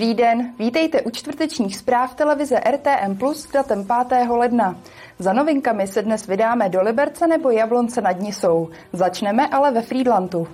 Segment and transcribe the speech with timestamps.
[0.00, 4.28] Dobrý den, vítejte u čtvrtečních zpráv televize RTM Plus datem 5.
[4.30, 4.76] ledna.
[5.18, 8.68] Za novinkami se dnes vydáme do Liberce nebo Jablonce nad Nisou.
[8.92, 10.48] Začneme ale ve Friedlandu.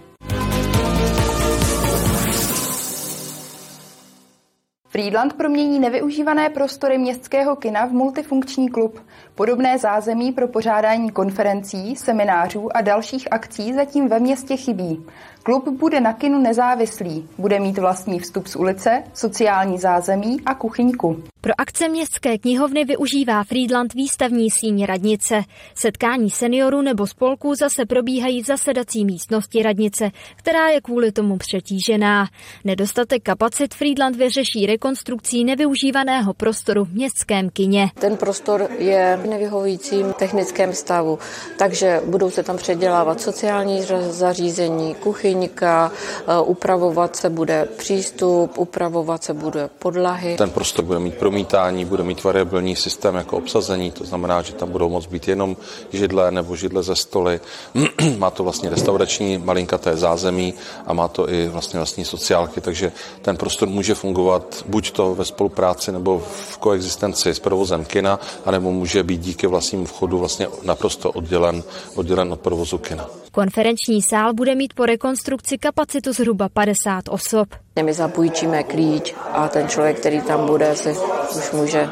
[4.96, 9.00] Friedland promění nevyužívané prostory městského kina v multifunkční klub.
[9.34, 15.06] Podobné zázemí pro pořádání konferencí, seminářů a dalších akcí zatím ve městě chybí.
[15.42, 21.23] Klub bude na kinu nezávislý, bude mít vlastní vstup z ulice, sociální zázemí a kuchyňku.
[21.46, 25.42] Pro akce městské knihovny využívá Friedland výstavní síň radnice.
[25.74, 32.28] Setkání seniorů nebo spolků zase probíhají v zasedací místnosti radnice, která je kvůli tomu přetížená.
[32.64, 37.90] Nedostatek kapacit Friedland vyřeší rekonstrukcí nevyužívaného prostoru v městském kině.
[38.01, 41.18] Ten prostor je v nevyhovujícím technickém stavu,
[41.59, 49.34] takže budou se tam předělávat sociální zařízení, kuchyňka, eh, upravovat se bude přístup, upravovat se
[49.34, 50.37] bude podlahy.
[50.37, 54.52] Ten prostor bude mít pro promítání, bude mít variabilní systém jako obsazení, to znamená, že
[54.52, 55.56] tam budou moct být jenom
[55.93, 57.40] židle nebo židle ze stoly.
[58.18, 60.54] má to vlastně restaurační malinkaté zázemí
[60.87, 65.25] a má to i vlastně vlastní sociálky, takže ten prostor může fungovat buď to ve
[65.25, 71.12] spolupráci nebo v koexistenci s provozem kina, anebo může být díky vlastnímu vchodu vlastně naprosto
[71.12, 71.62] oddělen,
[71.94, 73.25] oddělen od provozu kina.
[73.37, 77.48] Konferenční sál bude mít po rekonstrukci kapacitu zhruba 50 osob.
[77.82, 80.97] My zapůjčíme klíč a ten člověk, který tam bude, si
[81.38, 81.88] už může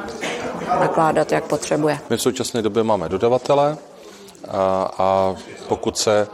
[0.80, 1.98] nakládat, jak potřebuje.
[2.10, 3.76] My v současné době máme dodavatele
[4.48, 5.34] a, a
[5.68, 6.28] pokud se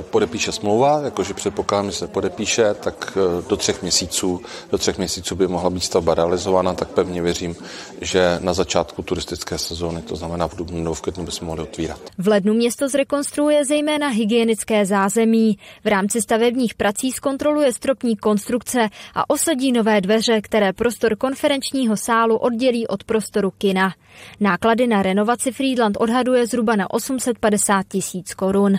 [0.00, 5.36] podepíše smlouva, jakože předpokládám, že se podepíše, tak eh, do třech měsíců, do třech měsíců
[5.36, 7.56] by mohla být stavba realizována, tak pevně věřím,
[8.00, 11.62] že na začátku turistické sezóny, to znamená v dubnu nebo v květnu, by se mohli
[11.62, 12.00] otvírat.
[12.18, 15.58] V lednu město zrekonstruuje zejména hygienické zázemí.
[15.84, 22.36] V rámci stavebních prací zkontroluje stropní konstrukce a osadí nové dveře, které prostor konferenčního sálu
[22.36, 23.94] oddělí od prostoru kina.
[24.40, 28.78] Náklady na renovaci Friedland odhaduje zhruba na 850 tisíc korun.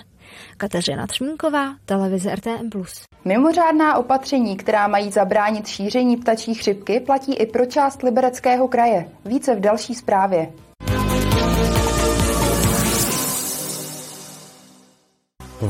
[0.58, 2.70] Kateřina Třmínková, televize RTM+.
[3.26, 9.10] Mimořádná opatření, která mají zabránit šíření ptačí chřipky, platí i pro část Libereckého kraje.
[9.26, 10.52] Více v další zprávě.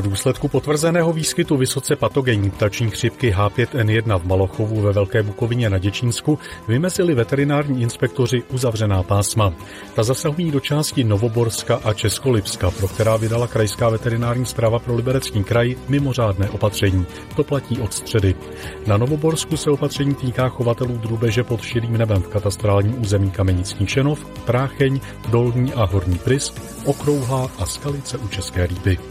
[0.02, 5.78] V důsledku potvrzeného výskytu vysoce patogenní ptační chřipky H5N1 v Malochovu ve Velké Bukovině na
[5.78, 9.54] Děčínsku vymezili veterinární inspektoři uzavřená pásma.
[9.96, 15.44] Ta zasahují do části Novoborska a Českolipska, pro která vydala Krajská veterinární zpráva pro Liberecký
[15.44, 17.06] kraj mimořádné opatření.
[17.36, 18.36] To platí od středy.
[18.88, 24.26] Na Novoborsku se opatření týká chovatelů drůbeže pod širým nebem v katastrálním území Kamenický Šenov,
[24.46, 26.54] Prácheň, Dolní a Horní Prisk,
[26.86, 29.11] Okrouhlá a Skalice u České Lípy.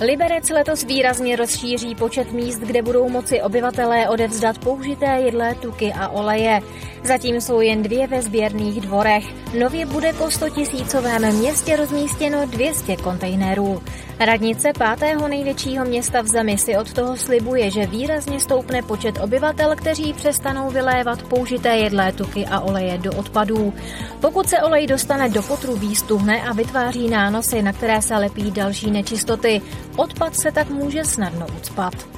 [0.00, 6.08] Liberec letos výrazně rozšíří počet míst, kde budou moci obyvatelé odevzdat použité jedlé tuky a
[6.08, 6.60] oleje.
[7.04, 9.24] Zatím jsou jen dvě ve sběrných dvorech.
[9.58, 13.82] Nově bude po 100 tisícovém městě rozmístěno 200 kontejnerů.
[14.20, 19.76] Radnice pátého největšího města v zemi si od toho slibuje, že výrazně stoupne počet obyvatel,
[19.76, 23.74] kteří přestanou vylévat použité jedlé tuky a oleje do odpadů.
[24.20, 28.90] Pokud se olej dostane do potrubí, stuhne a vytváří nánosy, na které se lepí další
[28.90, 29.62] nečistoty.
[29.96, 32.15] Odpad se tak může snadno ucpat.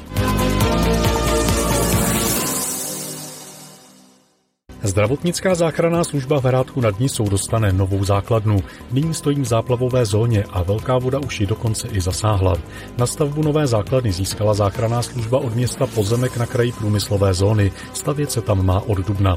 [4.82, 8.62] Zdravotnická záchranná služba v Hrádku nad Nisou dostane novou základnu.
[8.92, 12.56] Nyní stojí v záplavové zóně a velká voda už ji dokonce i zasáhla.
[12.98, 17.72] Na stavbu nové základny získala záchranná služba od města pozemek na kraji průmyslové zóny.
[17.92, 19.36] Stavět se tam má od dubna.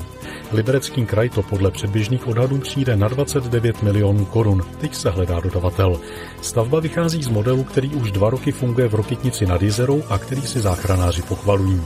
[0.51, 4.61] Liberecký kraj to podle předběžných odhadů přijde na 29 milionů korun.
[4.79, 5.99] Teď se hledá dodavatel.
[6.41, 10.41] Stavba vychází z modelu, který už dva roky funguje v Rokitnici nad Jezerou a který
[10.41, 11.81] si záchranáři pochvalují.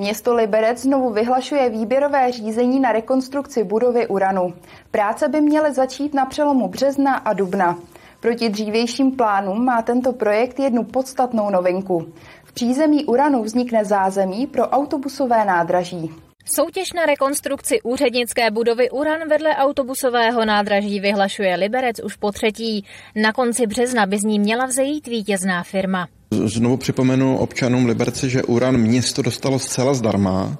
[0.00, 4.54] Město Liberec znovu vyhlašuje výběrové řízení na rekonstrukci budovy Uranu.
[4.90, 7.78] Práce by měly začít na přelomu března a dubna.
[8.20, 12.12] Proti dřívějším plánům má tento projekt jednu podstatnou novinku.
[12.44, 16.10] V přízemí Uranu vznikne zázemí pro autobusové nádraží.
[16.54, 22.84] Soutěž na rekonstrukci úřednické budovy Uran vedle autobusového nádraží vyhlašuje Liberec už po třetí.
[23.16, 26.08] Na konci března by z ní měla vzejít vítězná firma.
[26.30, 30.58] Znovu připomenu občanům Liberce, že Uran město dostalo zcela zdarma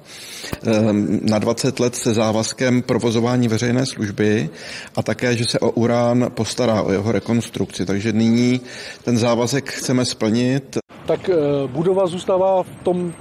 [0.65, 4.49] ehm, na 20 let se závazkem provozování veřejné služby
[4.95, 7.85] a také, že se o Uran postará o jeho rekonstrukci.
[7.85, 8.61] Takže nyní
[9.03, 10.77] ten závazek chceme splnit.
[11.05, 11.29] tak
[11.67, 13.13] budova zůstává v tom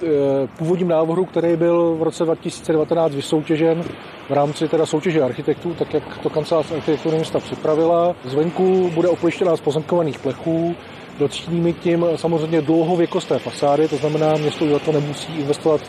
[0.58, 3.84] původním návrhu, který byl v roce 2019 vysoutěžen
[4.28, 8.16] v rámci teda soutěže architektů, tak jak to kancelář architektury města připravila.
[8.24, 10.76] Zvenku bude oplištěná z pozemkovaných plechů,
[11.18, 15.80] docílíme tím samozřejmě dlouhověkost té fasády, to znamená, město za to nemusí investovat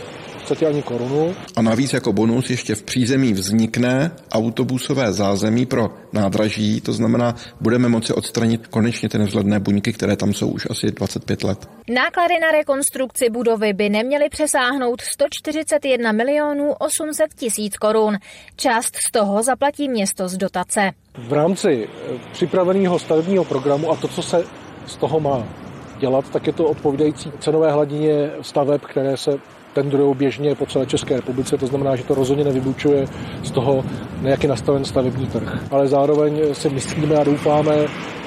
[0.50, 1.36] podstatě ani korunu.
[1.56, 7.90] A navíc jako bonus ještě v přízemí vznikne autobusové zázemí pro nádraží, to znamená, budeme
[7.90, 11.70] moci odstranit konečně ty nevzhledné buňky, které tam jsou už asi 25 let.
[11.90, 18.18] Náklady na rekonstrukci budovy by neměly přesáhnout 141 milionů 800 tisíc korun.
[18.56, 20.92] Část z toho zaplatí město z dotace.
[21.18, 24.44] V rámci eh, připraveného stavebního programu a to, co se
[24.90, 25.44] z toho má
[26.00, 29.40] dělat, tak je to odpovídající cenové hladině staveb, které se
[29.74, 33.08] tendrují běžně po celé České republice, to znamená, že to rozhodně nevybučuje
[33.44, 33.86] z toho,
[34.22, 35.64] jak je nastaven stavební trh.
[35.72, 37.76] Ale zároveň si myslíme a doufáme,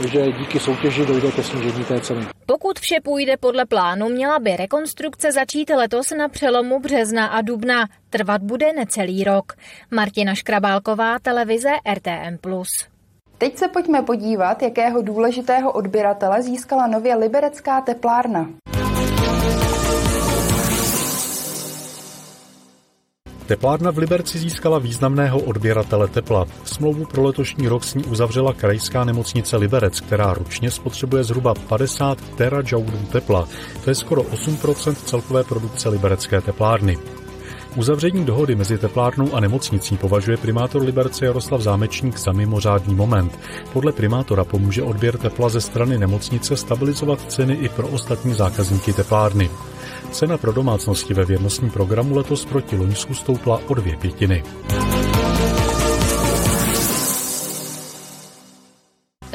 [0.08, 2.26] že díky soutěži dojde ke snížení té ceny.
[2.46, 7.88] Pokud vše půjde podle plánu, měla by rekonstrukce začít letos na přelomu března a dubna.
[8.10, 9.52] Trvat bude necelý rok.
[9.90, 12.38] Martina Škrabálková, televize RTM+.
[13.42, 18.48] Teď se pojďme podívat, jakého důležitého odběratele získala nově liberecká teplárna.
[23.46, 26.46] Teplárna v Liberci získala významného odběratele tepla.
[26.64, 32.18] Smlouvu pro letošní rok s ní uzavřela krajská nemocnice Liberec, která ročně spotřebuje zhruba 50
[32.36, 33.48] terajoulů tepla.
[33.84, 36.98] To je skoro 8% celkové produkce liberecké teplárny.
[37.76, 43.38] Uzavření dohody mezi teplárnou a nemocnicí považuje primátor Liberce Jaroslav Zámečník za mimořádný moment.
[43.72, 49.50] Podle primátora pomůže odběr tepla ze strany nemocnice stabilizovat ceny i pro ostatní zákazníky teplárny.
[50.10, 54.42] Cena pro domácnosti ve věrnostním programu letos proti Loňsku stoupla o dvě pětiny.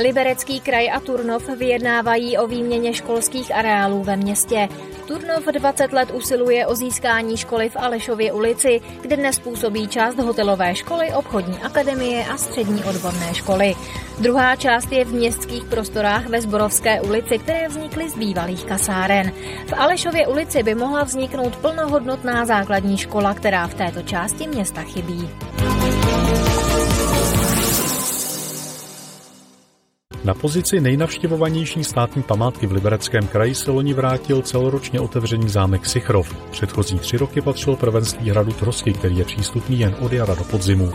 [0.03, 4.69] Liberecký kraj a Turnov vyjednávají o výměně školských areálů ve městě.
[5.07, 10.75] Turnov 20 let usiluje o získání školy v Alešově ulici, kde dnes působí část hotelové
[10.75, 13.75] školy, obchodní akademie a střední odborné školy.
[14.19, 19.31] Druhá část je v městských prostorách ve Zborovské ulici, které vznikly z bývalých kasáren.
[19.67, 25.29] V Alešově ulici by mohla vzniknout plnohodnotná základní škola, která v této části města chybí.
[30.27, 36.35] Na pozici nejnavštěvovanější státní památky v Libereckém kraji se loni vrátil celoročně otevřený zámek Sichrov.
[36.51, 40.91] Předchozí tři roky patřil prvenství hradu Trosky, který je přístupný jen od jara do podzimu.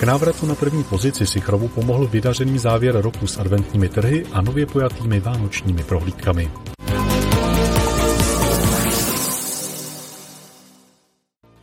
[0.00, 4.66] K návratu na první pozici Sichrovu pomohl vydařený závěr roku s adventními trhy a nově
[4.66, 6.50] pojatými vánočními prohlídkami.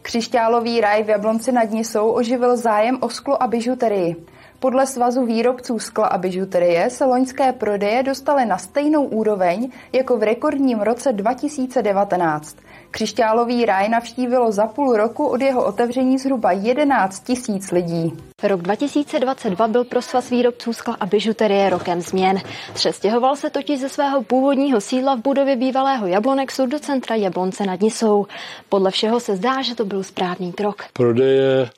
[0.01, 4.15] Křišťálový raj v Jablonci nad Nisou oživil zájem o sklo a bižuterii.
[4.61, 10.23] Podle Svazu výrobců skla a bižuterie se loňské prodeje dostaly na stejnou úroveň jako v
[10.23, 12.57] rekordním roce 2019.
[12.91, 18.13] Křišťálový ráj navštívilo za půl roku od jeho otevření zhruba 11 tisíc lidí.
[18.43, 22.37] Rok 2022 byl pro svaz výrobců skla a bižuterie rokem změn.
[22.73, 27.81] Přestěhoval se totiž ze svého původního sídla v budově bývalého Jablonexu do centra Jablonce nad
[27.81, 28.25] Nisou.
[28.69, 30.83] Podle všeho se zdá, že to byl správný krok.
[30.93, 31.69] Prodeje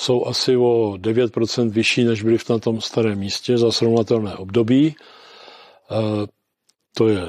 [0.00, 4.86] jsou asi o 9% vyšší, než byly v tom starém místě za srovnatelné období.
[4.88, 4.94] E,
[6.94, 7.20] to je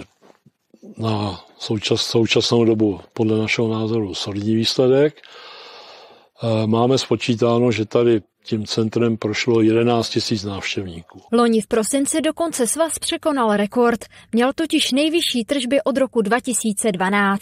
[0.98, 5.18] na součas, současnou dobu podle našeho názoru solidní výsledek.
[5.18, 11.22] E, máme spočítáno, že tady tím centrem prošlo 11 tisíc návštěvníků.
[11.32, 14.06] Loni v prosinci dokonce svaz překonal rekord.
[14.32, 17.42] Měl totiž nejvyšší tržby od roku 2012.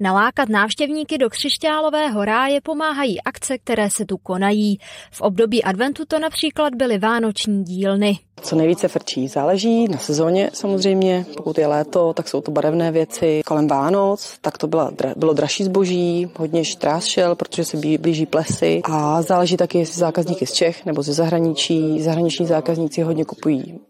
[0.00, 4.78] Nalákat návštěvníky do křišťálového ráje pomáhají akce, které se tu konají.
[5.10, 8.18] V období adventu to například byly vánoční dílny.
[8.42, 11.26] Co nejvíce frčí, záleží na sezóně samozřejmě.
[11.36, 13.40] Pokud je léto, tak jsou to barevné věci.
[13.46, 18.80] Kolem Vánoc, tak to byla, bylo dražší zboží, hodně štráz šel, protože se blíží plesy.
[18.84, 20.00] A záleží taky, jestli
[20.36, 22.02] zákazníky z Čech nebo ze zahraničí.
[22.02, 23.80] Zahraniční zákazníci hodně kupují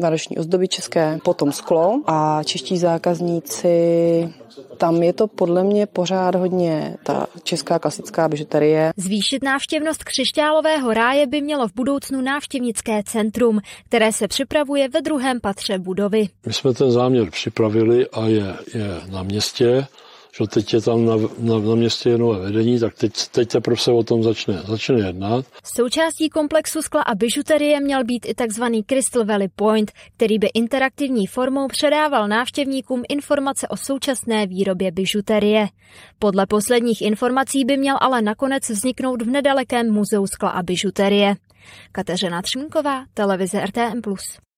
[0.00, 4.32] vánoční ozdoby české, potom sklo a čeští zákazníci,
[4.78, 8.92] tam je to podle mě pořád hodně ta česká klasická bižuterie.
[8.96, 15.40] Zvýšit návštěvnost křišťálového ráje by mělo v budoucnu návštěvnické centrum, které se připravuje ve druhém
[15.40, 16.28] patře budovy.
[16.46, 19.86] My jsme ten záměr připravili a je, je na městě
[20.38, 23.92] že teď je tam na, na, na městě nové vedení, tak teď, teď teprve se
[23.92, 25.44] o tom začne, začne jednat.
[25.76, 31.26] Součástí komplexu skla a bižuterie měl být i takzvaný Crystal Valley Point, který by interaktivní
[31.26, 35.66] formou předával návštěvníkům informace o současné výrobě bižuterie.
[36.18, 41.34] Podle posledních informací by měl ale nakonec vzniknout v nedalekém muzeu skla a bižuterie.
[41.92, 44.00] Kateřina Třmínková, televize RTM+.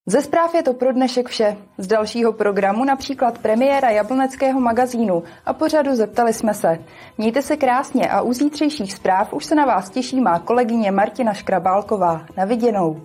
[0.05, 1.57] Ze zpráv je to pro dnešek vše.
[1.77, 6.79] Z dalšího programu například premiéra Jabloneckého magazínu a pořadu Zeptali jsme se.
[7.17, 11.33] Mějte se krásně a u zítřejších zpráv už se na vás těší má kolegyně Martina
[11.33, 12.25] Škrabálková.
[12.37, 13.01] Na viděnou.